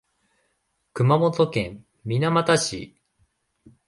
[0.93, 2.95] 熊本県水俣市